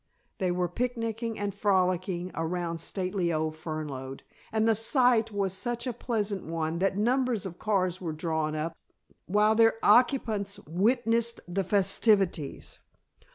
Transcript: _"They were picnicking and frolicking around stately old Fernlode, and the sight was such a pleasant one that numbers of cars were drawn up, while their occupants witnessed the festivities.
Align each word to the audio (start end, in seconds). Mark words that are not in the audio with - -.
_"They 0.39 0.49
were 0.49 0.67
picnicking 0.67 1.37
and 1.37 1.53
frolicking 1.53 2.31
around 2.33 2.79
stately 2.79 3.31
old 3.31 3.53
Fernlode, 3.53 4.21
and 4.51 4.67
the 4.67 4.73
sight 4.73 5.31
was 5.31 5.53
such 5.53 5.85
a 5.85 5.93
pleasant 5.93 6.43
one 6.43 6.79
that 6.79 6.97
numbers 6.97 7.45
of 7.45 7.59
cars 7.59 8.01
were 8.01 8.11
drawn 8.11 8.55
up, 8.55 8.75
while 9.27 9.53
their 9.53 9.75
occupants 9.83 10.57
witnessed 10.65 11.41
the 11.47 11.63
festivities. 11.63 12.79